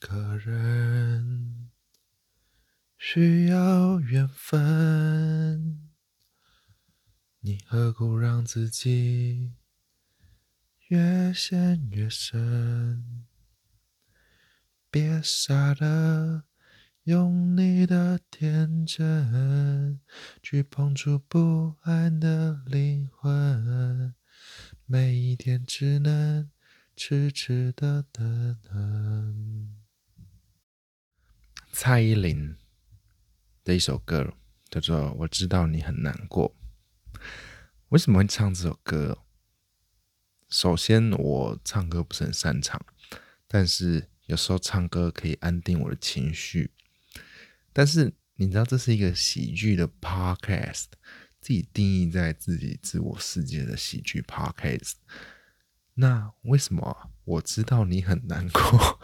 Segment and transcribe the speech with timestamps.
[0.00, 1.70] 个人
[2.96, 5.90] 需要缘分，
[7.40, 9.52] 你何苦让自己
[10.88, 13.26] 越陷越深？
[14.90, 16.44] 别傻的
[17.04, 20.00] 用你的天真
[20.42, 24.14] 去碰触不安的灵魂，
[24.86, 26.50] 每一天只能。
[26.96, 29.79] 痴痴的等。
[31.72, 32.56] 蔡依林
[33.64, 34.34] 的一首歌
[34.68, 36.54] 叫做《我知道你很难过》。
[37.88, 39.18] 为什么会唱这首歌？
[40.48, 42.84] 首先，我唱歌不是很擅长，
[43.46, 46.72] 但是有时候唱歌可以安定我的情绪。
[47.72, 50.86] 但是你知道，这是一个喜剧的 podcast，
[51.40, 54.94] 自己定义在自己自我世界的喜剧 podcast。
[55.94, 59.00] 那为什么我知道你很难过，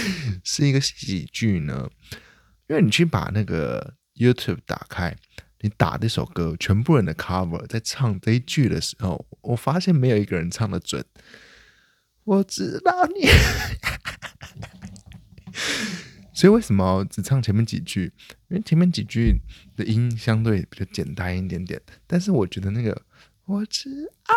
[0.44, 1.88] 是一个喜剧呢？
[2.68, 5.16] 因为你去把那个 YouTube 打开，
[5.60, 11.04] 你打这首歌，全部人的 cover 在唱这一句的时候，我发现没有一个人唱的准。
[12.24, 13.28] 我知道你，
[16.34, 18.12] 所以为什么只唱前面几句？
[18.48, 19.40] 因为前面几句
[19.76, 23.02] 的音相对比较简单一点点，但是我觉得那个。
[23.44, 23.88] 我知
[24.26, 24.34] 道，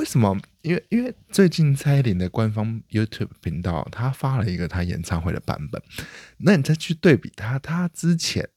[0.00, 0.34] 为什么？
[0.62, 5.80] 因为因为最近蔡依林的官方 YouTube 频道，他发了一个他演唱会的版本。
[6.38, 8.48] 那你再去对比他，他之前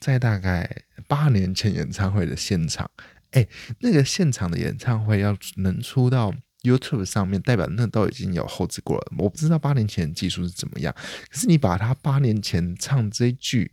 [0.00, 2.90] 在大概八年前演唱会的现场，
[3.32, 3.46] 哎，
[3.80, 9.12] 那个现场的演唱会要能出到 YouTube 上面，代表那都已经有后置过了。
[9.18, 10.94] 我不知道八年前技术是怎么样，
[11.28, 13.70] 可是你把他八年前唱这句。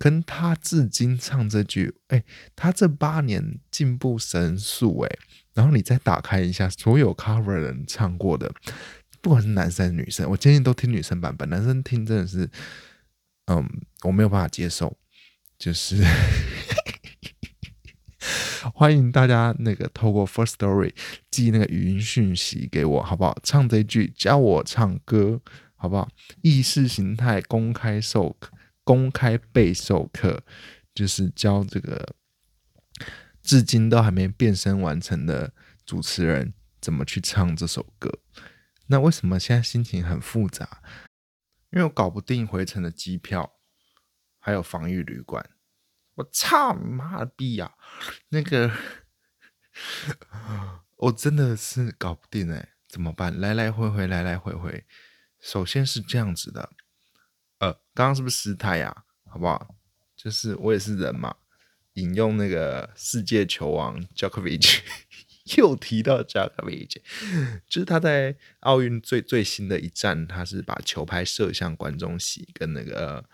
[0.00, 2.22] 跟他至今唱这句，哎，
[2.54, 5.18] 他这八年进步神速，哎，
[5.58, 8.48] 然后你再打开一下所有 cover 人唱过的，
[9.20, 12.48] 不管是男生女生，我建议都听女生版本，男生听真的是，
[13.46, 13.68] 嗯，
[14.04, 14.96] 我没有办法接受，
[15.58, 16.00] 就是
[18.72, 20.92] 欢迎大家那个透过 First Story
[21.28, 23.36] 寄那个语音讯息给我，好不好？
[23.42, 25.40] 唱这一句教我唱歌，
[25.74, 26.08] 好不好？
[26.42, 28.52] 意识形态公开授课。
[28.84, 30.40] 公开备授课，
[30.94, 32.14] 就是教这个
[33.48, 35.54] 至今都还没变身完成的
[35.86, 38.18] 主持人怎么去唱这首歌。
[38.88, 40.82] 那为什么现在心情很复杂？
[41.70, 43.54] 因为我搞不定回程的机票，
[44.38, 45.48] 还有防御旅馆。
[46.16, 47.72] 我操你妈逼呀！
[48.28, 48.70] 那个
[50.96, 53.40] 我真的是搞不定哎，怎么办？
[53.40, 54.84] 来来回回，来来回回。
[55.40, 56.68] 首先是这样子的。
[57.60, 59.04] 呃，刚刚是不是失态呀？
[59.24, 59.74] 好不好？
[60.14, 61.34] 就是我也是人嘛。
[61.98, 64.80] 引用那个世界球王 Djokovic，
[65.56, 67.00] 又提到 Djokovic，
[67.68, 73.24] 就是他在奥运最最新的一战，他是把球拍射向观众席，跟那个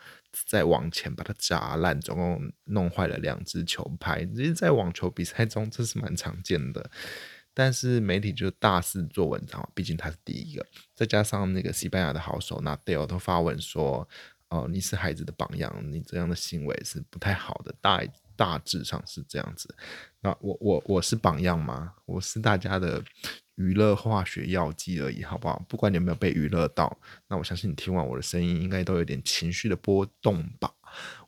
[0.47, 4.25] 再往前把它砸烂，总共弄坏了两只球拍。
[4.25, 6.91] 其实，在网球比赛中，这是蛮常见的。
[7.57, 14.09] 但是媒体就大肆做文章，毕竟他是第一个，再加上那个西班牙的好手那戴尔都发文说
[14.51, 18.03] ：“哦，你是孩子的榜样，你这样的行为是不太好的。”大
[18.37, 19.75] 大致上是这样子。
[20.21, 21.95] 那我我我是榜样吗？
[22.07, 23.03] 我是大家的
[23.57, 25.65] 娱乐化学药剂而已，好不好？
[25.69, 30.71] 不管你有没有被娱乐到，那我相信你听完我的声音，应该都有点情绪的波动吧。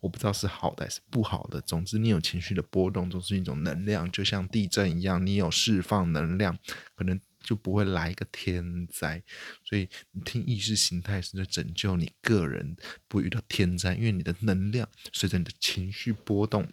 [0.01, 1.61] 我不知道是好的还是不好的。
[1.61, 6.57] 总之，你有情绪的波动，都是一种能量，就像地震一样，你有释放能量，
[6.95, 9.23] 可能就不会来一个天灾。
[9.65, 12.77] 所以，你听意识形态是在拯救你个人
[13.09, 16.67] 不遇到天灾，因为你的能量随着你的情绪波动，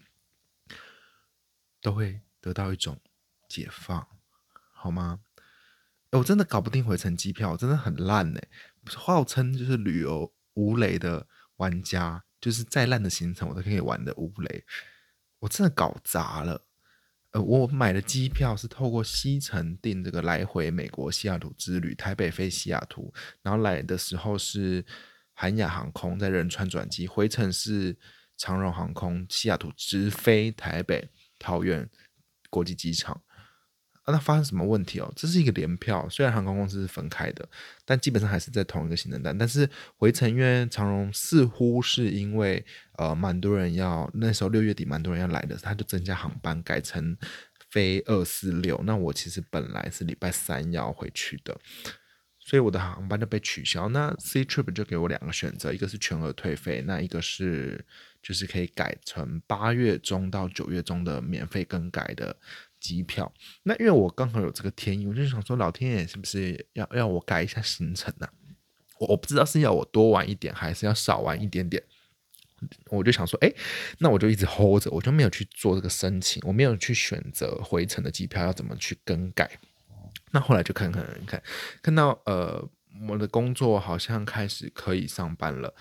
[1.83, 2.99] 都会得到一种
[3.47, 4.07] 解放，
[4.73, 5.19] 好吗？
[6.13, 8.41] 我真的搞不定回程机票，真的很烂呢。
[8.95, 11.27] 号称就是旅游无雷的
[11.57, 12.23] 玩家。
[12.41, 14.65] 就是再烂的行程，我都可以玩的无雷。
[15.39, 16.65] 我真的搞砸了。
[17.31, 24.85] 呃，我买的机票是透过西城订这个来回美国西雅图之旅，台北飞西雅图，然后来的时候是
[25.31, 27.97] 韩亚航空在仁川转机，回程是
[28.35, 31.09] 长荣航空西雅图直飞台北
[31.43, 31.87] 桃园
[32.49, 33.21] 国际机场。
[34.05, 35.09] 啊，那发生什么问题哦？
[35.15, 37.47] 这是一个联票，虽然航空公司是分开的，
[37.85, 39.37] 但基本上还是在同一个行程单。
[39.37, 42.65] 但是回程，因为长荣似乎是因为
[42.97, 47.15] 呃蛮多人要，那时候六月底蛮多人要来的，他就增加航班，改成
[47.69, 48.77] 飞二四六。
[48.83, 51.57] 那我其实本来是礼拜三要回去的，
[52.39, 53.87] 所以我的航班就被取消。
[53.87, 57.85] 那 C Trip 就给我两个选择，一个是全额退费，那一个是
[58.23, 62.35] 就是可以改成八月中到九月中的免费更改的。
[62.83, 63.31] 机票。
[63.63, 68.27] 那因为我刚好有这个天意，我就想说，老天爷是不是要要我改一下行程呢？
[68.99, 71.81] 我我不知道是要我多玩一点，还是要少玩一点点。
[72.89, 73.49] 我就想说，哎，
[73.99, 79.49] 那我就一直 hold 着，我就没有去做这个申请，我没有去选择回程的机票要怎么去更改。
[80.31, 81.41] 那后来就看看看，
[81.81, 82.69] 看到呃，
[83.07, 85.73] 我的工作好像开始可以上班了。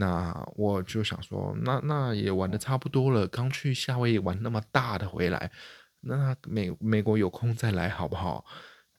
[0.00, 5.50] 那我就想说，那那也玩的差不多了，刚去夏威夷玩那么大的回来，
[6.02, 8.44] 那美美国有空再来好不好？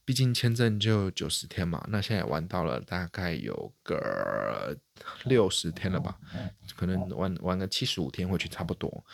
[0.03, 4.77] 毕竟签证就九十天嘛，那现在玩到了大概有个
[5.23, 6.17] 六十天了吧，
[6.75, 9.05] 可能玩玩个七十五天回去差不多，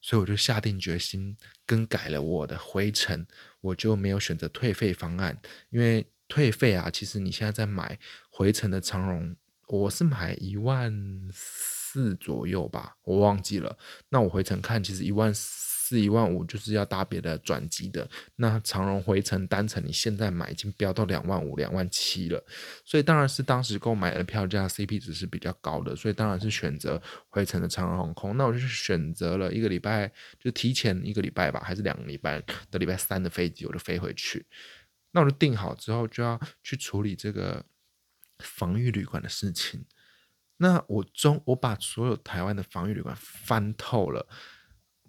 [0.00, 3.26] 所以我就下定决心更改了我的回程，
[3.60, 5.36] 我就没有选择退费方案，
[5.70, 7.98] 因为退费啊，其实你现在在买
[8.30, 9.34] 回程的长荣，
[9.78, 10.92] 我是买一万
[11.32, 13.76] 四左右吧，我忘记了，
[14.10, 15.70] 那我回程看其实一万四。
[15.92, 18.08] 一万五，就是要搭别的转机的。
[18.36, 22.42] 那长荣回程单程，你现在买已经飙到两万五、两万七了。
[22.82, 28.38] 所以当然是当时购买的票价 CP 值是比较高的，所以当然是选择回程的长荣航空。
[28.38, 30.10] 那我就选择了一个礼拜，
[30.40, 34.46] 就提前一个礼拜吧，还是两个礼拜的礼拜三的飞机，我就飞回去。
[35.10, 37.62] 那我就订好之后，就要去处理这个
[38.42, 39.86] 防御旅馆的事情。
[40.58, 44.28] 那我中我把所有台湾的防御旅馆翻透了。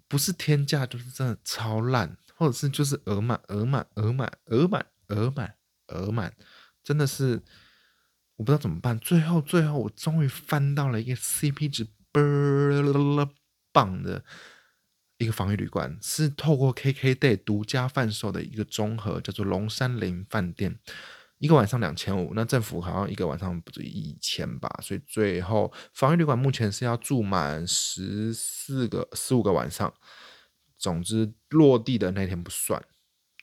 [0.06, 5.56] 不是天价，就是真的超烂，或者是就是额满、额满、额满、额满、额满、
[5.88, 6.32] 额满，
[6.84, 7.42] 真的是
[8.36, 8.96] 我不知道怎么办。
[8.98, 12.20] 最后，最后我终于翻到了一个 CP 值倍
[13.72, 14.22] 棒的
[15.18, 20.78] 一个防御旅馆，是透过 KKday 独家贩售的一个综合，叫做龙山林饭店。
[21.44, 29.92] 一个晚上两千五，那政府好像一个晚上不止一千吧，所以最后防御旅馆目前是要住满十四个、十五个晚上。
[30.78, 32.82] 总之落地的那天不算，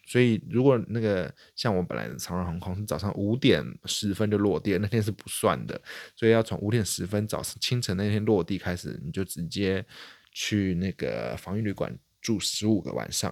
[0.08, 5.80] 所以如果那个像我本来的长荣航空是早上五点十分就落地，那天是不算的，
[6.16, 9.86] 所以要从五点十分早上清晨那天落地开始，你就直接
[10.32, 13.32] 去那个防御旅馆住十五个晚上，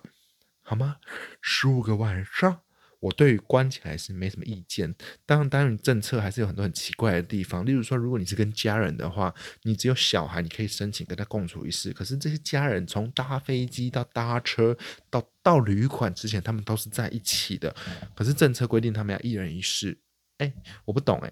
[0.62, 0.98] 好吗？
[1.42, 2.62] 十五个晚上。
[3.00, 4.94] 我对于关起来是没什么意见，
[5.25, 7.66] 当然，当然政策还是有很多很奇怪的地方。
[7.66, 11.94] 例如说，如果你是跟家人的话，你只有小孩，你可以申请跟他共处一室。
[11.94, 14.78] 可是这些家人从搭飞机到搭车
[15.10, 17.74] 到到旅馆之前，他们都是在一起的。
[18.13, 19.98] 可是政策规定他们要一人一室。
[20.40, 20.54] 哎，
[20.84, 21.31] 我不懂哎，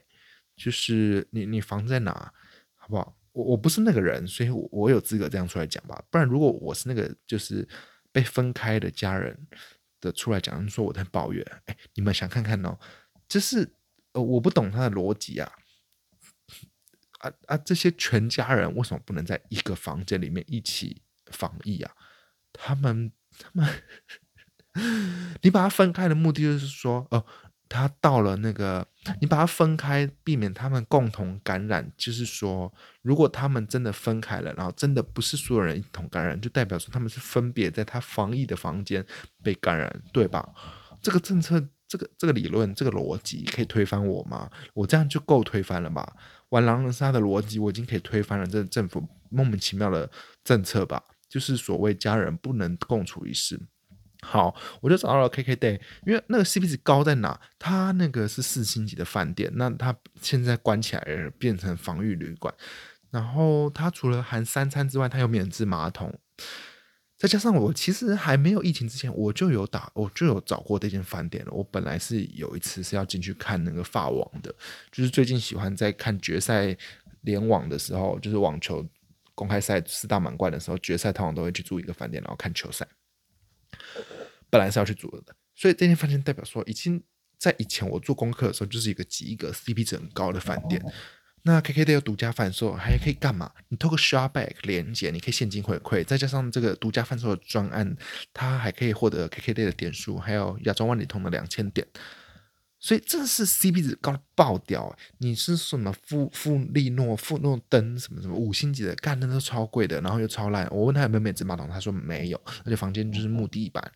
[0.56, 2.32] 就是你你房在哪，
[2.76, 3.14] 好不好？
[3.34, 6.02] 我我不是那个人，所以我有资格这样出来讲吧。
[6.10, 7.68] 不然如果我是那个就是
[8.14, 9.38] 被分开的家人。
[10.00, 12.78] 的出来讲说我在抱怨，哎，你们想看看哦，
[13.28, 13.76] 就是
[14.14, 15.52] 呃我不懂他的逻辑啊，
[17.20, 21.02] 啊啊这些全家人为什么不能在一个房间里面一起
[21.32, 21.92] 防疫啊？
[22.54, 23.84] 他们他们，
[25.42, 27.26] 你把它分开的目的就是说哦。
[27.70, 28.86] 他到了那个，
[29.20, 31.92] 你把它分开，避免他们共同感染。
[31.98, 39.06] 就是说，如果他们真的分开了，然后真的不是所有人一同感染，就代表说他们是分别在他防疫的房间
[39.44, 40.48] 被感染，对吧？
[41.02, 44.50] 这个政策，这个这个理论，这个逻辑可以推翻我吗？
[44.74, 46.16] 我这样就够推翻了吧？
[46.50, 50.10] 玩狼人杀的逻辑，我已经可以推翻了这政府莫名其妙的
[50.44, 51.04] 政策吧？
[51.30, 53.60] 就是所谓家人不能共处一室。
[54.28, 57.40] 好，我就找到了 KKday，因为那个 CP 值高在哪？
[57.58, 62.54] 它那个是四星级的饭店，那它现在关起来，变成防御旅馆。
[63.10, 66.14] 然后它除了含三餐之外，它有免治马桶。
[67.18, 71.52] 再加上我其实还没有疫情之前，我就有打，我就有找过这间饭店了。
[71.52, 74.54] 我本来是有一次是要进去看那个法网的，
[74.92, 76.78] 就是最近喜欢在看决赛
[77.22, 78.86] 联网的时候，就是网球
[79.34, 82.86] 公开赛四大满贯的时候，决赛通常都会去住一个饭店，然后看球赛。
[84.58, 87.02] 本来是要去住的，所以这间饭店代表说，已经
[87.38, 90.84] 在以前我做功课的时候，就是一个几个 CP 值很高的饭店。
[91.44, 93.50] 那 KKday 有独家贩售，还可以干嘛？
[93.70, 97.96] 你透过 Shopback 连接，你可以现金回馈，再加上这个独家贩售的专案，
[98.34, 101.88] 它还可以获得 KKday 的点数，还有亚洲万里通的两千点。
[102.80, 104.94] 所以这是 CP 值高的爆掉。
[105.20, 110.68] 你是什么富富利诺、富诺登什么什么五星级的，干的都超贵的，然后又超烂。
[110.70, 113.92] 我问他有没有免治马桶，他说没有，而且房间就是木地板。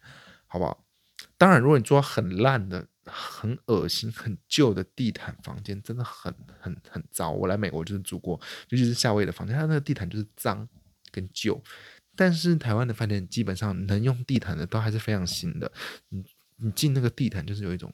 [0.51, 0.85] 好不好？
[1.37, 7.31] 当然，如果你做很烂的、很恶心、很旧的地毯房间，真的很、很、很糟。
[7.31, 8.39] 我来美国就是住过，
[8.69, 10.67] 尤其是夏威夷的房间，它那个地毯就是脏
[11.09, 11.63] 跟旧。
[12.17, 15.71] 但是台湾的饭店基本上能用地毯的都还是非常新的。
[16.09, 16.21] 你
[16.57, 17.91] 你进那个地毯，就是有一种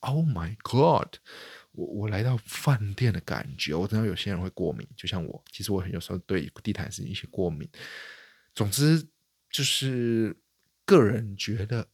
[0.00, 1.16] “Oh my God”，
[1.72, 3.74] 我我来到饭店的感觉。
[3.74, 7.68] 我知道有些人会过敏，就像我，其实我有时候对地毯是一些过敏。
[8.54, 9.06] 总之
[9.50, 10.34] 就是
[10.86, 11.86] 个人觉得。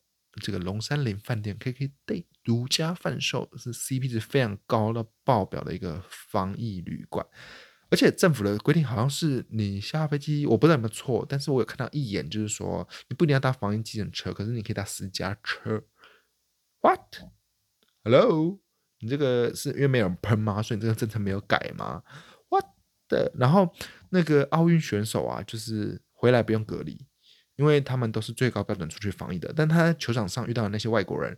[0.43, 7.27] 这个龙山林饭店 KK Day 独家贩售，是 CP 值非常高的爆表的一个防疫旅馆。
[7.91, 15.85] 而且政府的规定好像是你下飞机，我不知道有没有错，但是我有看到一眼，就是说你不一定要搭防疫机程车，可是你可以搭私家车。
[16.81, 18.59] What？Hello？
[18.99, 20.61] 你这个是因为没有人喷吗？
[20.61, 22.03] 所以你这个政策没有改吗
[22.49, 22.65] ？What？
[23.07, 23.33] 的？
[23.39, 23.73] 然后
[24.11, 27.07] 那个奥运选手啊，就是回来不用隔离，
[27.57, 31.37] 因为他们都是最高标准出去防疫的，但他球场上遇到的那些外国人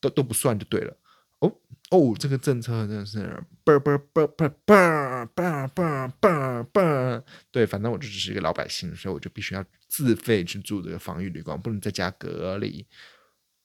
[0.00, 0.96] 都都不算就对了。
[1.40, 1.52] 哦
[1.90, 12.86] 哦，这个政策真的是啵啵啵啵啵啵啵啵啵，对，反正我就只是一个老百姓，所以我就必须要自费去住这个防疫旅馆，不能在家隔离，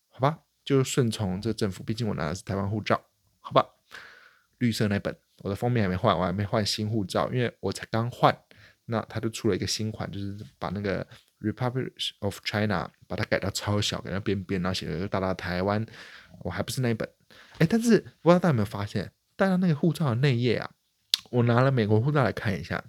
[0.09, 0.39] 好吧？
[0.65, 2.99] 就顺从这个政府，毕竟我拿的是台湾护照，
[3.39, 3.63] 好吧？
[4.57, 8.35] 绿色那本，我的封面还没换，我还没换新护照，因为我才刚换，
[8.85, 11.07] 那他就出了一个新款，就是把那个
[11.39, 15.85] Republic of China 把它改到超小，改到边边，然后写了一个大大台湾，
[16.41, 17.07] 我还不是那一本。
[17.59, 20.69] 哎，但是不知道大家有没有发现，大家那个护照的内页啊，
[21.31, 22.83] 我拿了美国护照来看一下，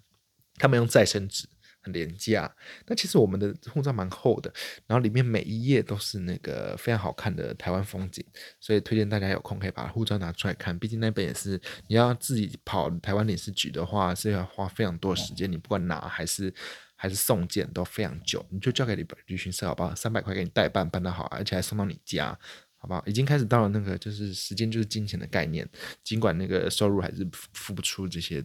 [0.56, 1.48] 他们用再生纸，
[1.82, 2.54] 很廉价。
[2.86, 4.52] 那其实我们的护照蛮厚的，
[4.86, 8.24] 然后里面每一页都是那个非常好看的台湾风景，
[8.60, 10.78] 所以推荐大家有空可以把护照拿出来看。
[10.78, 16.52] 毕竟那本也是你要自己跑台湾领事局的话，是要花非常多时间，你不管拿还是
[16.98, 18.44] 还是送件都非常久。
[18.50, 19.94] 你就交给旅旅行社好不好？
[19.94, 22.38] 三百块给你代办，办得好，而且还送到你家。
[22.80, 23.02] 好不好？
[23.06, 25.68] 已经开始到了那个就是时间就是金钱的概念，
[26.04, 28.40] 尽管那个收入还是付不出这些，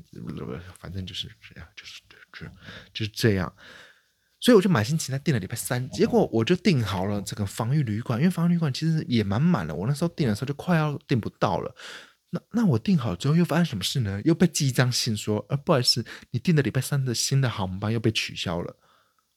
[0.80, 2.48] 反正就是这样，就是这
[2.92, 3.56] 就是这样。
[4.40, 9.76] 所以我就满心期待订了礼拜三，结果我就订好了这个防御旅馆，因为防御旅馆其实也蛮满了。
[9.76, 11.76] 我那时候订的时候就快要订不到了。
[12.34, 14.20] 那那我订好之后又发生什么事呢？
[14.26, 18.76] 又被寄一张信说，呃，不好意思，你订的礼拜三的新的航班又被取消了。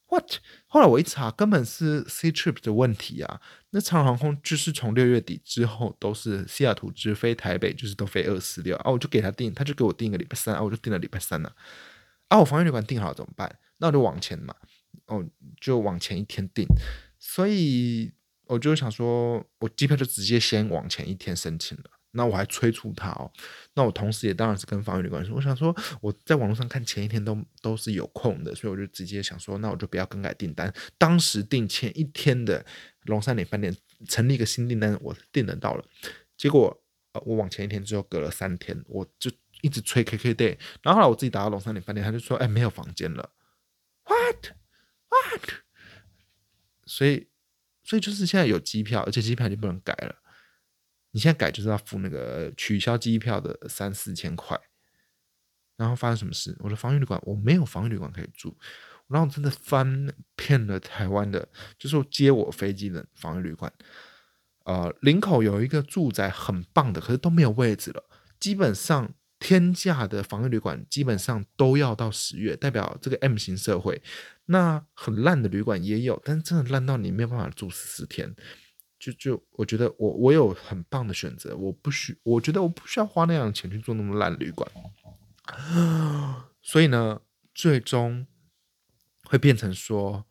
[0.09, 0.37] What？
[0.67, 3.41] 后来我一查，根本是 C trip 的问题啊！
[3.71, 8.91] 那长航空就是从六月底之后都是西雅图直飞台北，就是都飞二四六啊！
[8.91, 11.55] 我就给他订，他就给我订个礼拜三啊，我就订了礼拜三了。
[12.29, 13.59] 啊，我房间旅馆订好了怎么办？
[13.79, 14.55] 那我就往前嘛，
[15.07, 15.23] 哦，
[15.61, 16.65] 就往前一天订。
[17.19, 18.13] 所以
[18.45, 21.85] 我就想说，我机票就直接先往前一天申请了。
[22.17, 23.31] 那我还催促他哦，
[23.75, 30.73] 那我同时也当然是跟防疫旅馆说，我想说我在网络上看前一天都都是有空的，所以我就直接想说，那我就不要更改订单。
[30.99, 32.65] 当时订前一天的
[33.05, 33.77] 龙山岭饭店
[34.09, 35.85] 成立一个新订单，我订得到了。
[36.37, 36.83] 结果
[37.13, 39.31] 呃，我往前一天之后隔了三天，我就
[39.61, 43.31] 一直催 KK day，然后后来我自己打到龙山岭饭店，他就说，哎，没有房间了。
[44.05, 44.53] What
[45.09, 45.51] what？
[46.85, 47.29] 所以
[47.83, 50.17] 所以就是现在有机票，而且机票就不能改了。
[51.17, 54.61] 你现在改就是要付那个取消机票的三四千块，
[55.79, 56.55] 然后发生什么事？
[56.59, 58.55] 我的防御旅馆我没有防御旅馆可以住，
[59.09, 63.73] 然后真的翻遍了台湾的，就是接我飞机的防御旅馆。
[64.67, 68.05] 呃，林口有一个住宅很棒的，可是都没有位置了。
[68.39, 74.03] 基本上天价的防御旅馆基本上都要到十月，代表这个 M 型社会。
[74.45, 78.37] 那很烂的旅馆也有，但是真的烂到你没有办法住十四天。
[78.99, 84.71] 就就我觉得我我有很棒的选择，我不需我觉得我不需要花那样的钱去做那么烂旅馆，
[86.63, 87.21] 所以呢，
[87.55, 88.27] 最终
[89.25, 90.27] 会变成说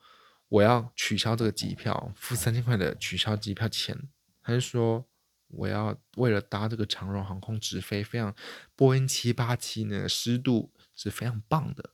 [0.49, 4.09] 我要取消这个机票，付三千块的取消机票钱，
[4.41, 5.07] 还是说
[5.47, 8.35] 我要为了搭这个长荣航空直飞，非常
[8.75, 11.91] 波音七八七呢湿度是非常棒的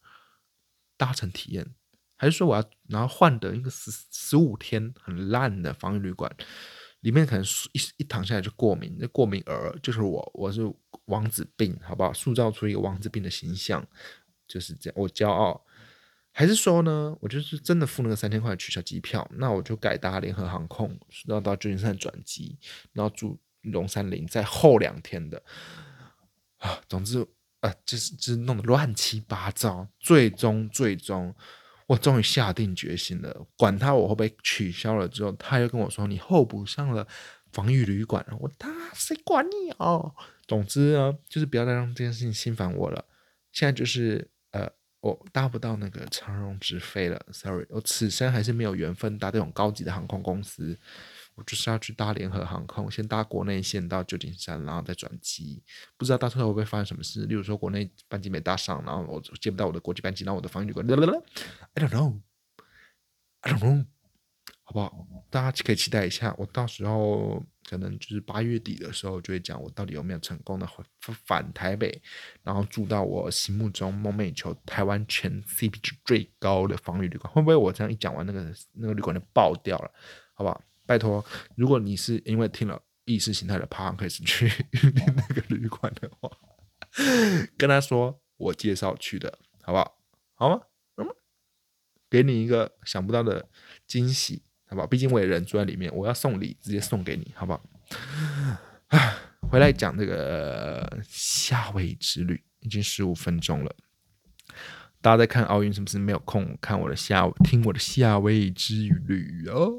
[0.96, 1.76] 搭乘体验。
[2.22, 6.32] 还是说我要然后换的一个十十五天很烂的防疫旅馆，
[7.00, 10.62] 里面可能一一躺下来就过敏，那过敏儿就是我，我是
[11.06, 12.14] 王子病，好不好？
[12.14, 13.84] 塑造出一个王子病的形象，
[14.48, 15.66] 就是这样，我骄傲。
[16.32, 20.90] 还是说呢，我就是真的付那个三千块取消机票，那我就改搭联合航空，
[21.26, 22.56] 然后到旧金山转机，
[22.94, 25.42] 然后住龙山林，在后两天的
[26.60, 27.26] 啊，总之
[27.62, 31.34] 啊，就是就是弄得乱七八糟，最终最终。
[31.92, 37.06] 我终于下定决心了，管他我会不会取消了之后，他又跟我说你候补上了
[37.52, 40.16] 防御旅馆，我他谁管你哦？
[40.48, 43.04] 总之呢，就是不要再让这件事情心烦我了。
[43.52, 44.72] 现在就是呃，
[45.02, 50.80] 我搭不到那个长荣直飞了，sorry，我此生还是没有缘分搭这种高级的航空公司。
[51.36, 55.64] 我就是要去搭联合航空，先搭国内线到旧金山，然后再转机。
[55.98, 57.26] 不知道到时候会不会发生什么事？
[57.26, 63.86] 例如说国内班机没搭上，然后我接不到我的国际班机，然后我的防疫旅馆，I don't know，I don't know，
[64.64, 65.08] 好不好？
[65.30, 70.84] 大家可以期待一下，我到时候可能就是八月底的时候就会讲我到底有没有成功的回
[71.26, 72.02] 返台北，
[72.44, 77.32] 然后住到我心目中梦寐以求台湾全 CP 值最高的防御旅馆。
[77.34, 79.92] 会不会我这样一讲完，那个那个旅馆就爆掉了？
[80.34, 80.62] 好不好？
[80.92, 81.24] 拜托，
[81.56, 86.30] 如果你是因为听了意识形态的 p 可以是去那个旅馆的话，
[87.58, 89.98] 跟他说我介绍去的，好不好？
[90.36, 90.62] 好吗？
[90.98, 91.08] 嗯，
[92.10, 93.48] 给你一个想不到的
[93.88, 94.88] 惊喜，好不好？
[94.88, 97.64] 毕竟我也人住在里面，我要送礼，直接送给你，好不好？
[99.50, 103.74] 回来讲这个夏威夷之旅，已经十五分钟了。
[105.00, 108.76] 大家在看奥运，是不是没有空看我的夏听我的夏威夷之
[109.08, 109.72] 旅哦？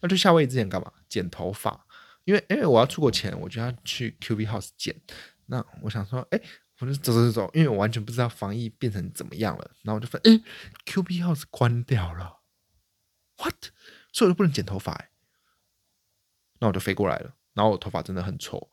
[0.00, 0.92] 要去夏威夷之前干嘛？
[1.08, 1.86] 剪头发，
[2.24, 5.00] 因为因为我要出国前，我就要去 Q B House 剪。
[5.46, 6.40] 那我想说，哎，
[6.80, 9.70] 我就走走走，因为我完全不知道防疫变成怎么样了。
[9.82, 10.42] 然后我就发现，哎
[10.84, 12.40] ，Q B House 关掉了
[13.38, 13.54] ，what？
[14.12, 15.10] 所以我就不能剪头发哎。
[16.58, 18.70] 那我就飞过来了，然后我头发真的很丑，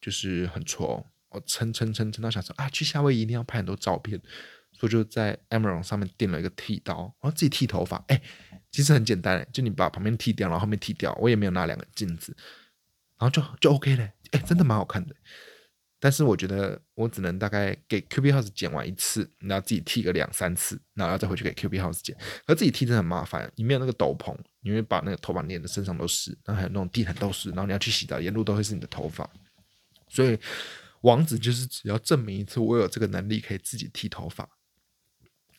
[0.00, 1.06] 就是很丑。
[1.30, 4.20] 我撑撑撑撑到想说啊，去夏威夷一定要拍很多照片。
[4.74, 8.02] 所以就在 Amazon 上面订了一个剃刀，然后自己剃头发。
[8.08, 8.22] 哎，
[8.72, 11.14] 其实很简单，就你把旁边剃掉，然后后面剃掉。
[11.20, 12.34] 我也没有拿两个镜子，
[13.18, 14.02] 然后就就 OK 了。
[14.32, 15.14] 哎，真的蛮好看的。
[16.00, 22.16] 但是我觉得我只能大概给 Q B House 剪完一次，然后自己剃个两三次，然后再回去给 Q B House 剪。
[22.44, 29.28] 可自己剃真的很麻烦，你没有那个斗篷，你会把那个头发粘的身上都是，然后还有那种地毯都是，然后你要去洗澡，沿路都会是你的头发。
[30.08, 30.36] 所以
[31.02, 34.48] 王子就是只要证明一次，我有这个能力可以自己剃头发。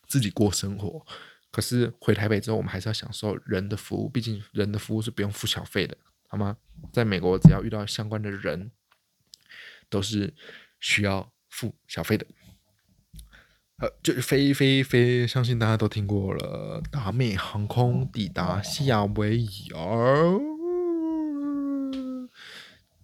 [0.10, 1.04] 自己过生活，
[1.54, 4.10] 可是回台北之后，我们还是要享受人的服务。
[4.10, 5.96] 毕竟人的服务是不用付小费的，
[6.28, 6.58] 好吗？
[6.92, 8.72] 在美国，只要遇到相关的人，
[9.88, 10.34] 都是
[10.80, 12.26] 需要付小费的。
[13.78, 16.82] 呃，就是飞飞飞，相信大家都听过了。
[16.92, 20.40] 达美航空抵达夏威夷哦。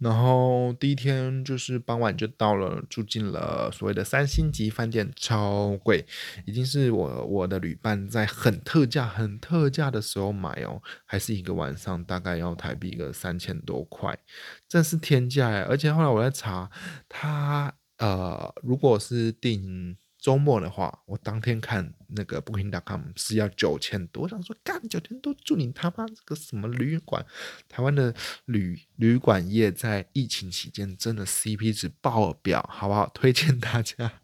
[0.00, 6.06] 然后第一天就是傍晚就到了，住进了所谓的三星级饭店，超贵，
[6.46, 14.18] 已经是我我的旅伴在很特价、很特价的时候买哦，还是一个晚上大概要台币个三千多块，
[14.66, 15.60] 真是天价哎！
[15.60, 16.70] 而且后来我在查，
[17.08, 19.96] 他呃，如果是订。
[20.20, 27.24] 周末的话，我当天看那个 Booking.com 是要九千多，我想说干九千多住你他妈这个什么旅馆？
[27.68, 33.08] 台湾的旅旅馆业在疫情期间真的 CP 值爆表，好不好？
[33.14, 34.20] 推荐大家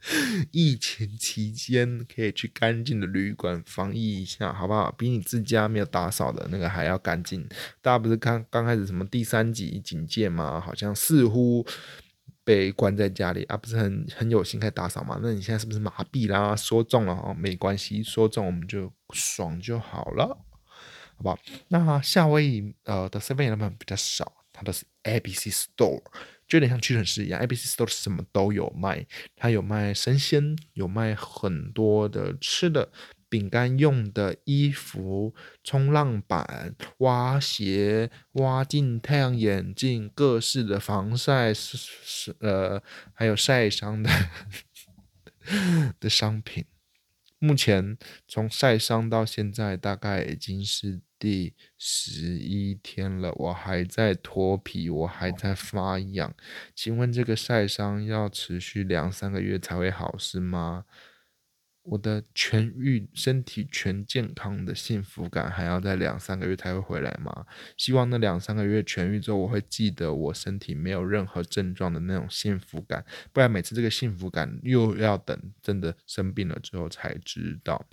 [0.52, 4.92] 疫情期间可以去干净的旅馆防疫一下，好不好？
[4.92, 7.48] 比你自家没有打扫的那个还要干净。
[7.80, 10.60] 大家不是刚刚开始什么第三级警戒吗？
[10.60, 11.66] 好像似乎。
[12.48, 15.20] 被关在家里啊，不是很很有心开打扫嘛？
[15.22, 16.56] 那你现在是不是麻痹啦？
[16.56, 20.28] 说中了哦，没关系，说中我们就爽就好了，
[21.18, 21.38] 好不好？
[21.68, 26.02] 那夏威夷呃的 Seven Eleven 比较少，它的是 ABC Store，
[26.46, 29.06] 就有点像屈臣氏一样，ABC Store 什么都有卖，
[29.36, 32.90] 它有卖生鲜，有卖很多的吃的。
[33.28, 44.10] 饼干用的衣服、冲浪板、挖鞋、挖镜、太阳眼镜、各式的防晒是是呃，还有晒伤的
[46.00, 46.64] 的商品。
[47.40, 56.34] 目前从晒伤到现在大概已经是第十一天了，我还在脱皮，我还在发痒。
[56.74, 60.84] 请问这个晒伤要持续两三个月才会好是吗？
[61.90, 67.46] 我的痊愈、身体全健康的幸福感，还要在两三个月才会回来吗？
[67.76, 77.86] 希望那两三个月痊愈之后，我会记得我身体没有任何症状的那种幸福感，不然每次这个幸福感又要等真的生病了之后才知道。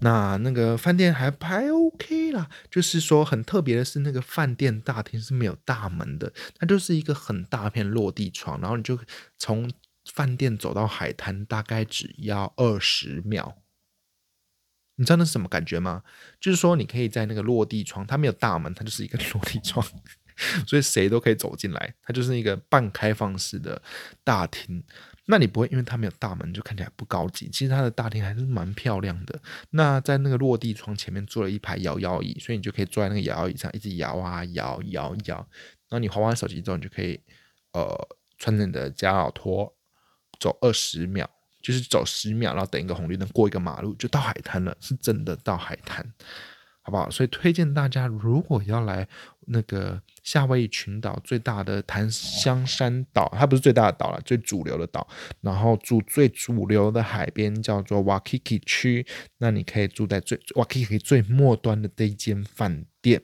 [0.00, 8.98] 那那个饭店还还 OK 啦，就是说很特别的是，那个饭店大厅是没有大门的，它就是一个很大片落地窗，然后你就
[9.38, 9.68] 从。
[10.04, 13.56] 饭店走到海滩大概只要二十秒，
[14.96, 16.02] 你知道那是什么感觉吗？
[16.40, 19.84] 就是说你可以在那个落地窗，它没有大门，它就是一个 落地窗，
[20.66, 21.94] 所以谁都可以走进来。
[22.02, 23.80] 它就是一个半开放式的
[24.22, 24.84] 大厅。
[25.26, 27.48] 那你不会因为它没有大门就看起来不高级？
[27.48, 29.40] 其实它的大厅还是蛮漂亮的。
[29.70, 35.36] 那在那个落地窗前面坐了一排摇摇椅，所以你就可以坐在那个摇摇椅上一直摇啊摇摇摇。
[35.88, 37.18] 然后你滑完手机之后，你就可以
[37.72, 37.88] 呃
[38.36, 39.74] 穿着你的夹脚拖。
[40.44, 41.26] 走二十秒，
[41.62, 46.04] 就是走十秒，然后等一个红绿灯过一个马路就到海滩了，是真的到海滩，
[46.82, 47.08] 好不好？
[47.08, 49.08] 所以推荐大家，如果要来
[49.46, 55.08] 那个夏威夷群岛最大的檀香山岛，它不是最大的岛了，最主流的岛，
[55.40, 59.06] 然后住最主流的海边叫做 Waikiki 区，
[59.38, 63.22] 那你可以住在最 Waikiki 最末端的这一间饭店。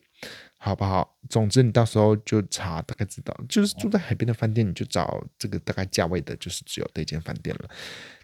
[0.62, 1.16] 好不好？
[1.30, 7.70] 总之，你到时候就查，大概知道，就是住在海边的饭店，你就找这个大概价位的，就是只有这间饭店了。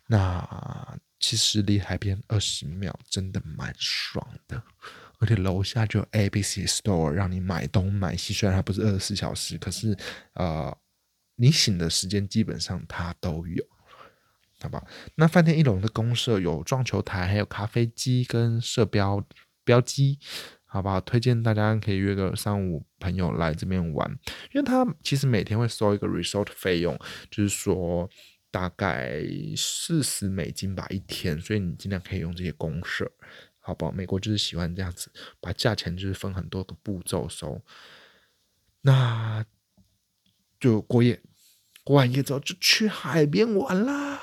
[0.06, 4.62] 那其实离海边二十秒，真的蛮爽的。
[5.18, 8.34] 而且楼下就有 A B C Store 让你买东买西。
[8.34, 9.96] 虽然它不是二十四小时，可是
[10.34, 10.76] 呃，
[11.36, 13.64] 你醒的时间基本上它都有，
[14.60, 14.84] 好吧？
[15.14, 19.26] 那饭店一楼的公社有撞球台，还有咖啡机跟射标
[19.64, 20.18] 标机，
[20.76, 21.00] 好不好？
[21.00, 24.10] 推荐大家可以约个三五朋友来这边玩，
[24.52, 26.98] 因为他其实每天会收一个 resort 费用，
[27.30, 28.08] 就是说。
[28.48, 29.22] 大概
[29.54, 33.12] 四十美金吧一天，所以你尽量可以用这些公社，
[33.60, 33.92] 好不好？
[33.92, 35.12] 美国就是喜欢这样子，
[35.42, 37.60] 把价钱就是分很多个步骤收。
[38.80, 39.44] 那
[40.58, 41.20] 就过夜，
[41.84, 44.18] 过完夜之后就去海边玩啦。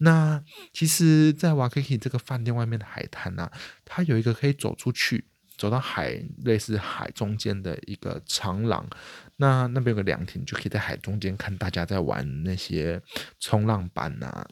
[0.00, 3.50] 那其实，在瓦克基这个饭店外面的海滩呢，
[3.84, 5.26] 它有一个可以走出去。
[5.58, 8.88] 走到海类似海中间的一个长廊，
[9.36, 13.02] 那那边有个凉亭，就可以在海中间看大家在玩那些
[13.38, 14.46] 冲浪板呐。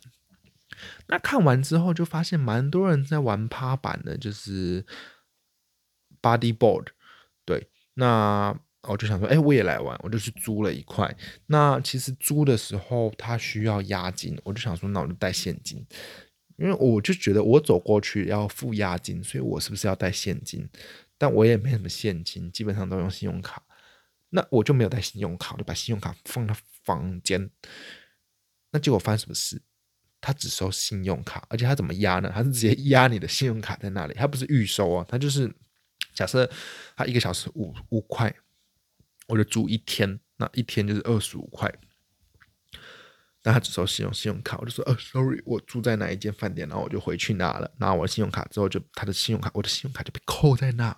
[1.07, 4.85] 那看完之后就发现蛮多人在玩趴板的，就是
[6.21, 6.89] body board。
[7.47, 8.55] 对，那
[8.88, 11.14] 我就想说，哎，我也来玩，我就去租了一块。
[11.46, 15.87] 那其实租的时候他需要押金，我就想说，那我就带现金。
[16.57, 20.68] 因为我就觉得我走过去要付押金，所以我是不是要带现金？
[21.16, 23.62] 但我也没什么现金，基本上都用信用卡。
[24.31, 27.48] 那我就没有带信用卡，就把信用卡放到房间。
[28.72, 29.62] 那结果发生什么事？
[30.20, 32.29] 他只收信用卡，而且他怎么压呢？
[32.35, 35.48] 他是直接压你的信用卡在那里，他不是预收啊，他就是
[36.12, 36.51] 假设
[36.96, 38.35] 他一个小时五五块，
[39.29, 41.73] 我就住一天，那一天就是二十五块。
[43.45, 50.95] 那他只收信用信用卡，我就说，呃，sorry，我住在哪一间饭店，然后我就回去拿了，拿我的信用卡之后，就他的信用卡，我的信用卡就被扣在那，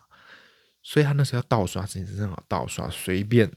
[0.83, 3.53] 所以他那时候要盗刷，事情是正好盗刷，随便，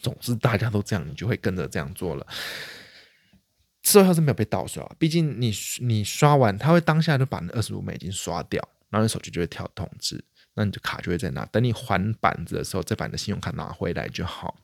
[0.00, 2.26] 总之大家都这样，你就会跟着这样做了。
[3.82, 10.22] 之后他是没有被盗刷，毕竟你你刷完，他会当下就把那二十五美金刷掉，然后你手机就会跳通知，
[10.58, 14.56] 那你的卡就会在那，等你还板子的时候，再把你的信用卡拿回来就好。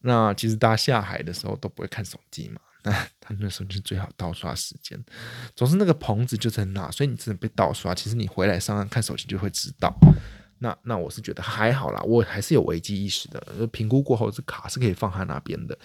[0.00, 2.90] 那其实大家下海的时候都不会看手机嘛， 那
[3.20, 4.98] 他那时候就是最好盗刷时间。
[5.54, 9.94] 总之那个棚子就在那，所以你真的被盗刷，其实你回来上岸看手机就会知道。
[10.62, 13.66] 那那我是觉得还好啦，我还是有危机意识的。
[13.68, 15.76] 评估过后，这卡是可以放他那边的。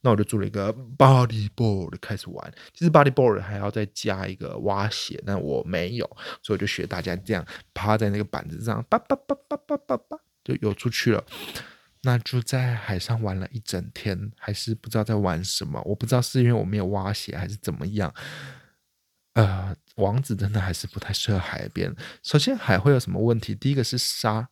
[0.00, 2.54] 那我就做了一个 bodyboard 开始玩。
[2.72, 6.04] 其实 bodyboard 还要再加一个蛙鞋，那我没有，
[6.42, 11.24] 所以我就学大家这样趴在那个板子上，叭叭叭叭叭叭叭，就游出去了。
[12.02, 15.80] 那就在海上玩了一整天，还是不知道在玩什么。
[15.86, 18.12] 我不知道是因为我没有挖鞋还是怎么样。
[19.34, 21.94] 呃，王子真的还是不太适合海边。
[22.22, 23.54] 首先，海会有什么问题？
[23.54, 24.48] 第一个是沙，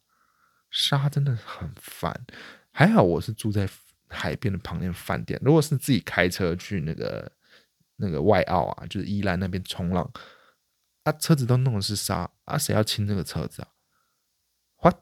[0.70, 2.24] 沙真的很烦。
[2.70, 3.68] 还好我是住在
[4.08, 5.40] 海边的旁边饭店。
[5.42, 7.30] 如果是自己开车去那个
[7.96, 10.10] 那个外澳啊，就是宜兰那边冲浪，
[11.04, 13.68] 啊，车子都弄的是沙，啊，谁要清这个车子啊
[14.82, 14.96] ？What？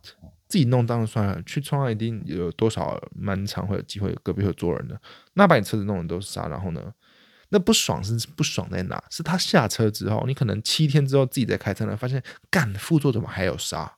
[0.49, 5.01] 自己弄当然算了，去冲浪一定有多少蛮长会有机会隔壁会坐人的，
[5.35, 6.93] 那把你车子弄的都是沙，然后呢，
[7.51, 9.03] 那不爽是不爽在哪？
[9.11, 13.97] 是他下车之后，你可能七天之后自己在开车呢，发现干副座怎么还有沙？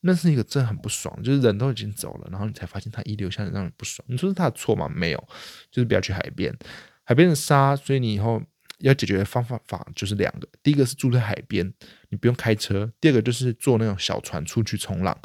[0.00, 4.04] 那是一个真很不爽，就是人都已经走了，然后你才发现他遗留下来让你不爽。
[4.08, 4.88] 你说是他的错吗？
[4.88, 5.28] 没有，
[5.70, 6.56] 就是不要去海边，
[7.04, 8.42] 海边的沙，所以你以后。
[8.78, 11.72] 要解决的方法法就是两个，第一个是住在海边，
[12.08, 15.16] 你不用开车；第二个就是坐那种小船出去冲浪，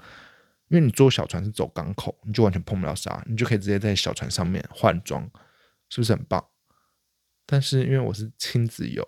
[0.68, 5.28] 因为你坐小船是走港口，你就完全碰不了沙，你就可以直接在小船上面换装，
[5.90, 6.46] 是不是很棒？
[7.48, 9.04] 但是因为我是亲子游，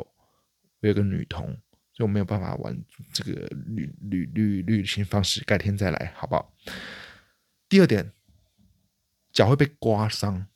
[0.79, 1.45] 我有个女童，
[1.93, 2.75] 所以我没有办法玩
[3.13, 3.33] 这个
[3.67, 6.51] 旅旅旅旅行方式，改天再来好不好？
[7.67, 8.11] 第二点，
[9.31, 10.47] 脚会被刮伤，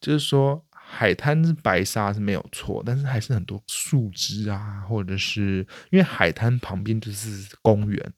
[0.00, 0.64] 就是说。
[0.92, 8.12] 海滩是白沙是没有错，但是还是很多树枝啊，或者是因为海滩旁边就是公园，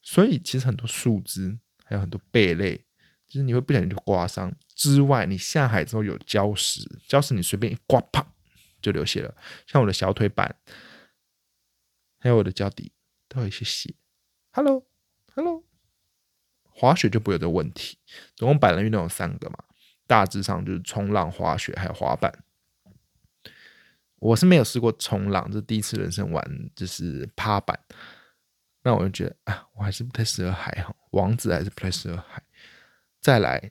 [0.00, 2.84] 所以其实很多树枝还有很多贝类，
[3.26, 4.54] 就是你会不小心就刮伤。
[4.80, 8.26] 之外，你下海之后有礁石，礁石你随便一刮，啪
[8.80, 9.36] 就流血了。
[9.66, 10.56] 像我的小腿板，
[12.18, 12.90] 还有我的脚底
[13.28, 13.94] 都有一些血。
[14.52, 15.62] Hello，Hello，
[16.62, 17.98] 滑雪就不会有这问题。
[18.34, 19.58] 总共板人运动有三个嘛。
[20.06, 22.42] 大致上就是冲浪、滑雪还有滑板。
[24.16, 26.42] 我是没有试过冲浪，这第一次人生玩
[26.74, 27.78] 就是趴板。
[28.82, 32.42] 那我就觉得啊，我还是不太适合海哈，王子还是不太适合海。
[33.20, 33.70] 再来，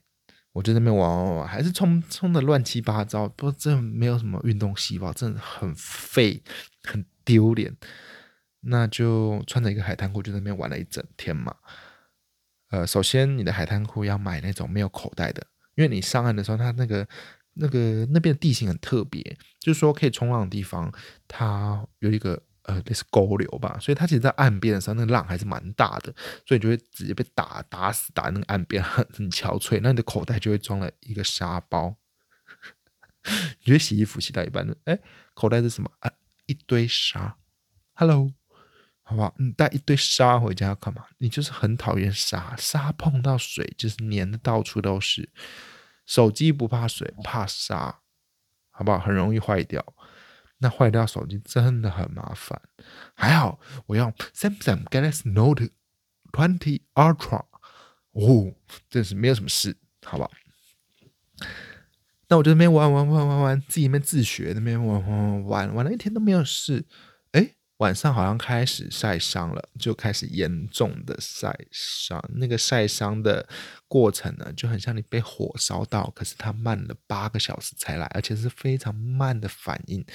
[0.52, 6.44] 我就在那边玩玩玩，还是冲冲的乱七八糟，不过真的没有什么运动细胞，真的很废，
[6.84, 7.76] 很丢脸。
[8.62, 11.56] 那就穿着一个海滩裤就在那边玩了一整天嘛。
[12.72, 15.48] 呃，首先你的海滩裤要买那种没有口袋的。
[15.76, 17.08] 因为你上岸的时候，它那个、
[17.54, 19.22] 那个那边地形很特别，
[19.62, 20.92] 就是说可以冲浪的地方，
[21.26, 26.14] 它有一个呃，类似沟流吧，所以它其实，在岸边的时候，那个浪还是蛮大的，
[26.46, 29.80] 所以你就会直接被打打死，打那个岸边很很憔悴。
[29.82, 31.98] 那你的口袋就会装了一个沙包。
[33.26, 35.00] 你觉得洗衣服洗到一半的，哎，
[35.34, 35.90] 口袋是什么？
[36.00, 36.12] 啊，
[36.46, 37.38] 一堆沙。
[37.94, 38.32] Hello，
[39.02, 39.34] 好不好？
[39.40, 41.06] 你带一堆沙回家要干嘛？
[41.18, 45.32] 你就是很讨厌沙，沙碰到水就是粘的到处都是。
[46.06, 48.00] 手机不怕水，怕沙，
[48.70, 49.00] 好不好？
[49.00, 49.84] 很容易坏掉。
[50.60, 52.62] 那坏掉手机真的很麻烦。
[53.16, 55.70] 还好我用 Samsung Galaxy Note
[56.32, 57.46] 20 Ultra，
[58.12, 58.54] 哦，
[58.90, 60.30] 真是没有什么事，好吧？
[62.28, 66.86] 那我就那边玩玩玩玩玩，自己那边自学，那边玩玩玩玩，玩了一天都没有事。
[67.80, 72.24] 晚上好像开始晒伤了，就开始严重的晒伤。
[72.36, 73.48] 那个晒伤的
[73.88, 80.06] 过程呢，就很像你被火烧到，可是它慢了八个小时才来，而且是非常慢的反应。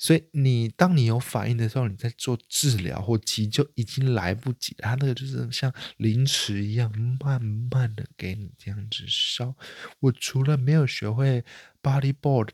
[0.00, 6.88] 所以你当你有反应的时候，你在做治疗或急救已经来不及，它那个就是像凌迟一样，
[7.18, 9.56] 慢慢的给你这样子烧。
[9.98, 11.44] 我除了没有学会
[11.82, 12.50] bodyboard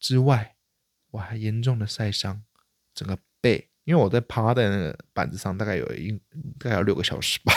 [0.00, 0.56] 之外，
[1.10, 2.42] 我还严重的晒伤
[2.94, 6.12] 整个背，因为我在趴在那个板子上，大概有一
[6.58, 7.52] 大概有六个小时吧，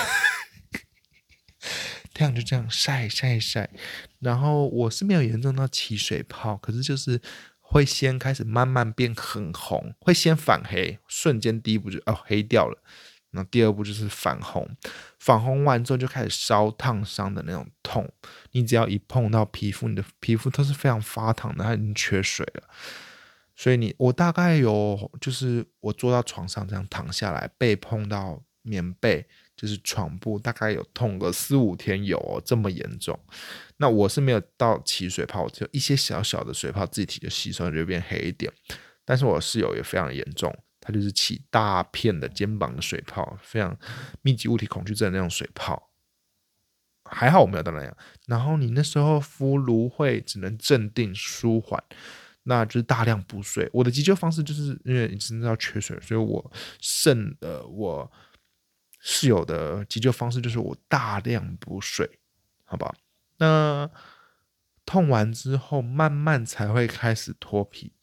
[2.13, 3.69] 太阳就这样晒晒晒，
[4.19, 7.21] 然后我是没有严重到起水泡，可是就是。
[7.71, 12.81] 会先开始慢慢变很红，会先反黑，瞬间第一步就哦黑掉了，
[13.29, 14.67] 那第二步就是反红，
[15.19, 18.11] 反红完之后就开始烧烫伤的那种痛，
[18.53, 22.63] 你只要一碰到皮肤，你的皮肤都是非常发烫的，它已经缺水了，
[23.60, 29.28] 所以你我大概有就是我坐到床上这样躺下来，被碰到棉被。
[29.58, 33.19] 就是床部大概有痛个四五天有哦，这么严重。
[33.76, 38.50] 那我是没有到起水泡，就一些小小的水泡自己体就吸收就变黑一点。
[39.04, 43.78] 但是我室友也非常严重，他就是起大片的肩膀的水泡，非常
[44.22, 45.89] 密集物体恐惧症那种水泡。
[47.04, 47.98] 还好我没有到那样。
[48.28, 51.84] 然后你那时候敷芦荟只能镇定舒缓，
[52.43, 53.69] 那就是大量补水。
[53.73, 58.12] 我的急救方式就是因为你真的要缺水，所以我剩的我。
[59.02, 62.19] 室友的急救方式就是我大量补水，
[62.65, 62.93] 好吧？
[63.38, 63.89] 那
[64.86, 67.93] 痛完之后，慢慢才会开始脱皮。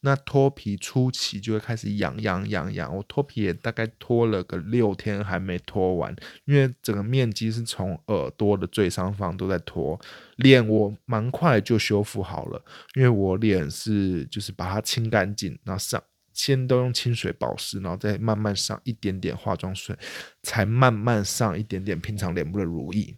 [0.00, 2.96] 那脱皮初期就会开始痒痒痒痒。
[2.96, 10.00] 我脱皮也大概脱了个六天还没脱完，因为整个面积是从耳朵的最上方都在脱。
[10.36, 16.02] 脸我蛮快就修复好了，因为我脸是就是把它清干净，然后上。
[16.34, 19.96] 先都用清水保湿，然后再慢慢上一点点化妆水，
[20.42, 23.16] 才慢慢上一点点平常脸部的乳液。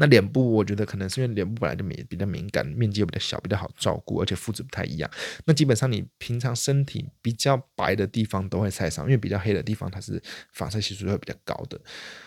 [0.00, 5.10] 那脸部我觉得可能是因为脸部本来就敏比较敏感，面积又比较小，比较好照顾，而且肤质不太一样。
[5.44, 10.18] 那基本上你平常身体比较白的地方都会晒伤，因为比较黑的地方它是
[10.54, 11.78] 防晒系数会比较高的。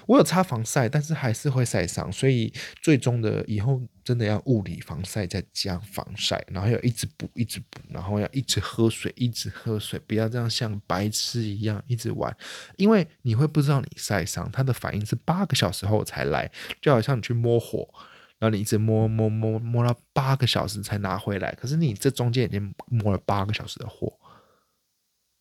[0.05, 12.31] 我有擦防晒，但是还是会晒伤，所以最终的以后真的要物理防晒再加防晒，然后要一直补一直补，然后要一直喝水一直喝水，不要这样像白痴一样一直玩，
[12.77, 17.62] 因为你会不知道你晒伤，它的反应是八个小时后才来，就好像你去摸。
[17.63, 17.87] 火，
[18.39, 24.11] 然后你一直摸摸摸摸了八个小时才拿回来，可是你这中间已经摸了八个小时的火，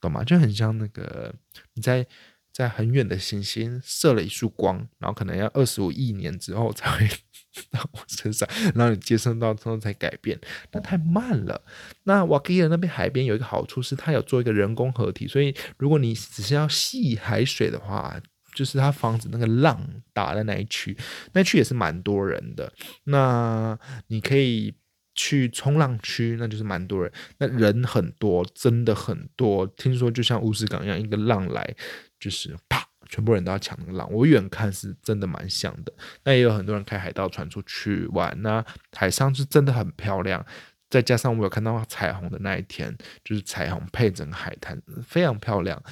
[0.01, 0.23] 懂吗？
[0.23, 1.35] 就很像那个
[1.75, 2.07] 你在
[2.53, 7.09] 在很远的行星射了一束光，然后可能要二十五亿年之后才会
[7.73, 10.39] 到我身上，然后你接收到之后才改变，
[10.71, 11.61] 那太慢了。
[12.05, 18.21] 那瓦基尔那边海边有一个好处是，它有做一个人工合体，所以如果你只是要吸海水的话。
[18.55, 19.81] 就是他房子那个浪
[20.13, 20.97] 打的那一区，
[21.33, 22.73] 那区也是蛮多人的。
[23.05, 24.75] 那你可以
[25.15, 29.67] 去冲浪区，那就是蛮多人，那人很多，真的很多。
[29.67, 31.75] 听说就像乌斯港一样，一个浪来
[32.19, 34.11] 就是啪，全部人都要抢那个浪。
[34.13, 35.93] 我远看是真的蛮像的。
[36.25, 40.45] 那也有很多人开海盗船出去玩，那海上是真的很漂亮。
[40.89, 45.83] 再加上我有看到彩虹的那一天，就是彩虹配整个海滩，非常漂亮。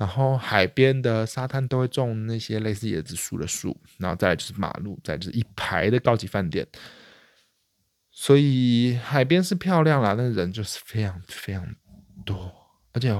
[0.00, 6.66] 然后海边的沙滩都会种那些类似椰子树的树，然后再来就是马路，再就是一排的高级饭店。
[8.10, 11.76] 所以海边是漂亮啦，但人就是非常非常
[12.24, 12.50] 多，
[12.92, 13.10] 而且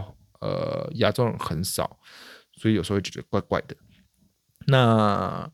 [0.40, 2.00] 呃亚洲人很少，
[2.54, 3.76] 所以有时候会觉得怪怪的。
[4.66, 5.52] 那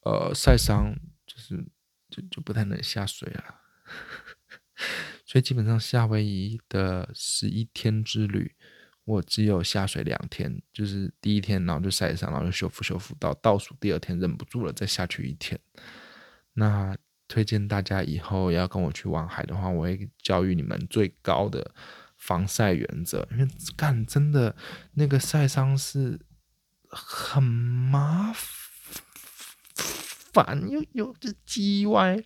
[0.00, 0.92] 呃晒伤
[1.24, 1.64] 就是
[2.10, 3.60] 就就不太能下水啊，
[5.24, 8.56] 所以基本上夏威夷的十一天之旅。
[9.04, 15.58] 我只有下水两天，就是第一天，然后就晒伤，然后就修复修复到倒数第二天忍不住了，再下去一天。
[16.54, 21.74] 那推荐大家以后要跟我去玩海的话，我会教育你们最高的
[22.16, 24.54] 防晒原则，因为干真的
[24.94, 26.20] 那个晒伤是
[26.88, 28.32] 很麻
[30.32, 32.22] 烦，又有这叽歪。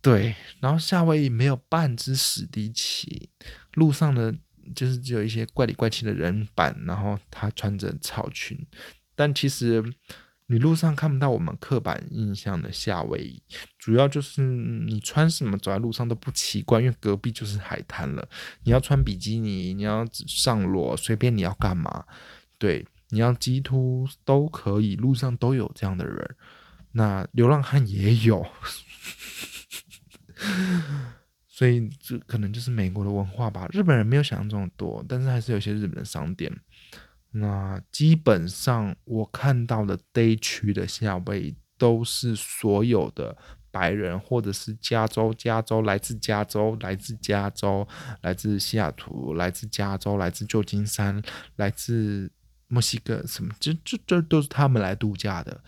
[0.00, 3.30] 对，然后夏威夷没有半只史迪奇，
[3.74, 4.36] 路上的
[4.74, 8.58] 就是只有一些怪里怪气的人版，然后他穿着草裙，
[9.14, 9.84] 但其实。
[10.50, 13.42] 你路上看不到我们刻板印象的夏威夷，
[13.78, 18.26] 主要就是你穿什么走在路上都不奇怪，因为隔壁就是海滩了。
[18.62, 22.02] 你要穿比基尼，你要上裸，随便你要干嘛，
[22.56, 26.36] 对，你要鸡突都可以，路上都有这样的人。
[26.92, 28.46] 那流浪汉也有，
[31.58, 33.66] 所以这可能就是美国的文化吧。
[33.72, 36.56] 日本人没有想象中的多，但是还是有些日本的商店。
[37.32, 43.36] 那基本上我看到的 day 区的夏威夷都是所有的
[43.72, 47.84] 白人，或者是加州、加州来自加州、来自加州、
[48.20, 51.20] 来自西雅图、来自加州、来自旧金山、
[51.56, 52.30] 来自
[52.68, 55.60] 墨西哥，什么这这这都是他们来度假的。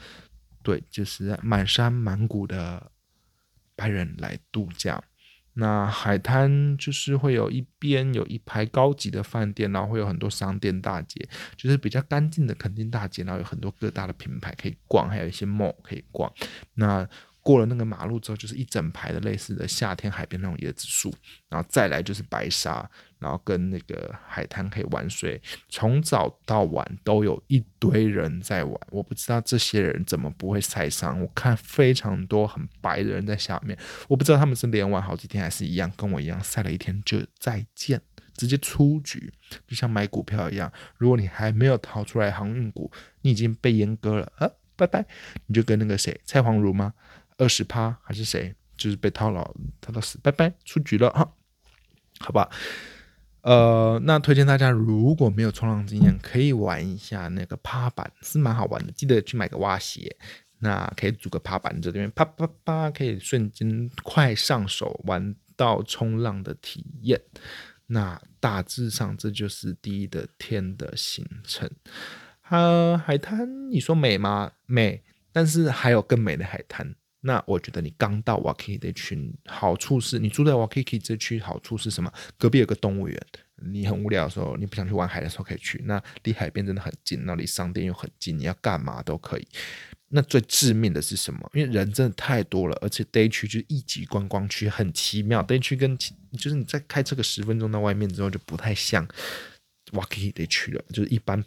[0.63, 2.93] 对，就是满山满谷的
[3.75, 5.03] 白人来度假。
[5.55, 16.33] 那海滩就是会有一边有一排高级的饭店，然后会有很多商店大街，就是比较干净的垦丁大街，然后有很多各大的品牌可以逛，还有一些 mall 可以逛。
[16.75, 17.07] 那
[17.43, 21.13] 过了那个马路之后，就是一整排的类似的夏天海边那种椰子树，
[21.49, 22.89] 然后再来就是白沙，
[23.21, 28.81] 然后跟那个海滩可以玩水，从早到晚都有一堆人在玩。
[28.91, 33.79] 我不知道这些人怎么不会晒伤，我看非常多很白的人在下面，
[34.09, 38.01] 我不知道他们是连玩好几天还是一样，跟我一样晒了一天就再见，
[38.35, 39.33] 直接出局，
[39.69, 45.07] 就像买股票一样，如果你还没有逃出来航运股，你已经被阉割了啊，拜拜，
[45.47, 46.95] 你就跟那个谁蔡黄如吗？
[47.37, 48.55] 二十趴还是谁？
[48.77, 49.45] 就是被套牢，
[49.79, 51.35] 套到死，拜拜，出局了哈，
[52.19, 52.49] 好吧。
[53.43, 58.93] 呃，那推荐大家如果没有冲浪经验，可以玩一下那个趴板，是蛮好玩的。
[58.93, 60.15] 记得去买个蛙鞋，
[60.59, 67.21] 那可以组个趴板，这边啪啪啪，可以瞬间快上手玩到冲浪的体验。
[67.87, 71.69] 那大致上这就是第一的天的行程。
[72.49, 74.53] 呃，海滩，你说美吗？
[74.67, 76.95] 美，但是还有更美的海滩。
[77.23, 82.11] 那我觉得你刚到瓦 k 这区，好处是你住在瓦 k 这区，好处是什么？
[82.39, 85.83] 隔壁有个动物园，你很无聊的时候，你不想去玩海的时候可以去。
[85.85, 89.47] 那离海边真的很近，那离商店又很近，你要干嘛都可以。
[90.13, 91.51] 那最致命的是什么？
[91.55, 95.43] 因为人真的太多了，而且 day 区就是一级观光区，很奇妙。
[95.43, 99.07] day 区跟就是你在开车个十分钟到外面之后，就不太像
[99.93, 101.45] 瓦 k 这区了，就是一般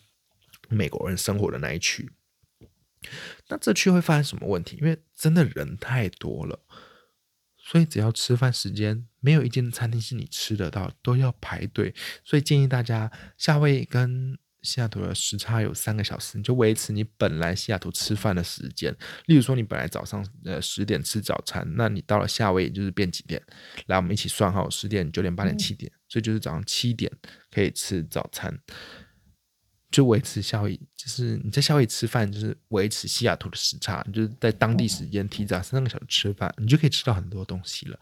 [0.70, 2.10] 美国人生活的那一区。
[3.48, 4.78] 那这区会发生什么问题？
[4.82, 6.60] 因为真的人太多了，
[7.58, 11.94] 所以只要吃饭时间，没有一间餐厅是你吃得到，都要排队。
[12.24, 18.96] 所以建议大家，夏威夷跟西雅图的时差有三个小时，你就维持你本来西雅图吃饭的时间。
[19.26, 23.42] 例如说，你本来早上呃十点吃早餐，那你到了夏威夷就是变几点？
[23.88, 27.12] 来，我们一起算哈，十点、九点、八点、七点，所以就是早上七点
[27.52, 28.58] 可以吃早餐。
[29.94, 38.00] 就维持夏威，就是你在夏威夷吃饭，就是维持西雅图的时差，你就是在当地时间提早三个小时吃饭，你就可以吃到很多东西了。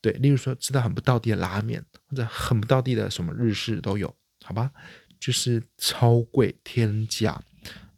[0.00, 4.70] 对，例如说吃到很不到地的拉面，或者很不到地的什么日式都有，好吧？
[5.18, 7.42] 就是超贵天价，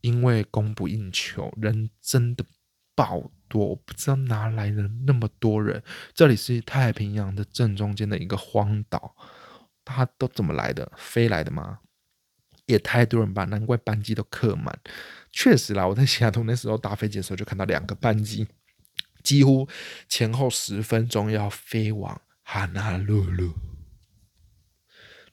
[0.00, 2.42] 因为供不应求，人真的
[2.94, 5.82] 爆多，我不知道哪来的那么多人。
[6.14, 9.14] 这里是太平洋的正中间的一个荒岛，
[9.84, 10.90] 它都怎么来的？
[10.96, 11.80] 飞来的吗？
[12.66, 14.78] 也太多人吧，难怪班机都客满。
[15.30, 18.46] 确实啦，我在西雅图那时候搭飞机的时候，就看到两个班机，
[19.22, 19.68] 几乎
[20.08, 23.54] 前后十分钟要飞往哈纳鲁鲁。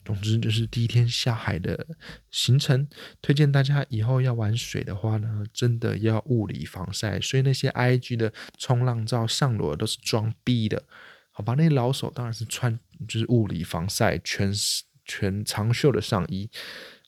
[0.02, 1.86] 总之，就是第一天下海的
[2.30, 2.88] 行程，
[3.20, 7.20] 推荐大家以后要玩水的话呢，真的要物理防晒。
[7.20, 10.82] 所以那些 IG 的冲浪照上裸都是装逼的，
[11.30, 11.54] 好吧？
[11.54, 14.50] 那些老手当然是穿就是物理防晒，全
[15.04, 16.50] 全长袖的上衣。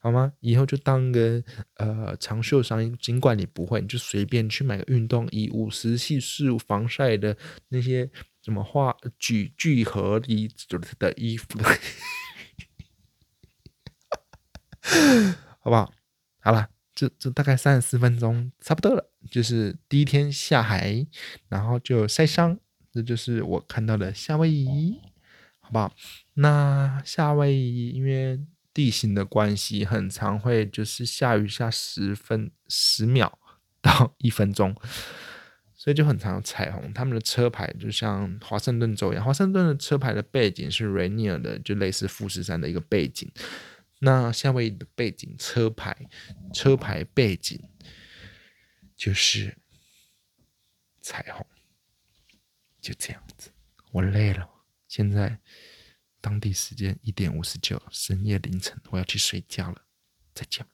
[0.05, 0.32] 好吗？
[0.40, 1.40] 以后就当个
[1.76, 7.36] 呃长袖上衣，尽管你不会，你就随便去买个运动衣，五十系数防晒的
[7.68, 8.11] 那些
[8.42, 10.50] 什么化聚聚合衣
[10.98, 11.46] 的衣服，
[15.61, 15.92] 好不好？
[16.40, 21.07] 好了，这这大概三十四分钟差不多了，就是第一天下海，
[21.48, 22.59] 然后就晒伤，
[22.92, 25.00] 这就是我看到的夏威夷，
[25.61, 25.94] 好不好？
[26.34, 28.44] 那夏威夷因为。
[28.75, 33.39] 地形的关系，很常会就是下雨下十分十秒
[33.83, 34.75] 到一分钟，
[35.75, 36.93] 所以就很常有彩虹。
[36.93, 43.31] 他们的车牌就像华盛顿州一样，华盛顿的车牌的背景是 Rainier 的，就类似富士山的一个背景。
[43.99, 45.97] 那夏威夷的背景车牌，
[46.53, 47.61] 车牌背景
[48.97, 49.57] 就是
[51.01, 51.47] 彩虹，
[52.81, 53.51] 就这样子。
[53.93, 54.49] 我累了，
[54.89, 55.39] 现在
[56.23, 59.83] 当地时间一点五十九，深夜凌晨，我要去睡觉了。
[60.33, 60.64] 再见。